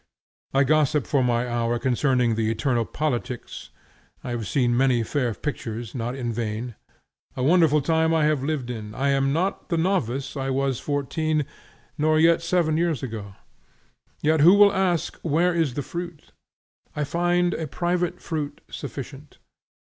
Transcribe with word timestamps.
I 0.51 0.63
gossip 0.63 1.05
for 1.05 1.23
my 1.23 1.47
hour 1.47 1.77
concerning 1.77 2.33
the 2.33 2.49
eternal 2.49 2.85
politics. 2.85 3.69
I 4.23 4.31
have 4.31 4.47
seen 4.47 4.75
many 4.75 5.03
fair 5.03 5.31
pictures 5.35 5.93
not 5.93 6.15
in 6.15 6.33
vain. 6.33 6.73
A 7.37 7.43
wonderful 7.43 7.81
time 7.83 8.11
I 8.11 8.25
have 8.25 8.43
lived 8.43 8.71
in. 8.71 8.95
I 8.95 9.09
am 9.09 9.31
not 9.31 9.69
the 9.69 9.77
novice 9.77 10.35
I 10.35 10.49
was 10.49 10.79
fourteen, 10.79 11.45
nor 11.99 12.19
yet 12.19 12.41
seven 12.41 12.77
years 12.77 13.03
ago. 13.03 13.35
Let 14.23 14.39
who 14.41 14.55
will 14.55 14.73
ask 14.73 15.19
Where 15.21 15.53
is 15.53 15.75
the 15.75 15.83
fruit? 15.83 16.31
I 16.95 17.03
find 17.03 17.53
a 17.53 17.67
private 17.67 18.19
fruit 18.19 18.59
sufficient. 18.71 19.37